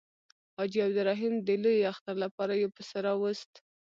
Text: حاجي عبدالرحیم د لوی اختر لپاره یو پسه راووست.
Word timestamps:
حاجي 0.57 0.79
عبدالرحیم 0.85 1.33
د 1.47 1.49
لوی 1.63 1.79
اختر 1.91 2.15
لپاره 2.23 2.53
یو 2.61 2.69
پسه 2.75 2.97
راووست. 3.05 3.51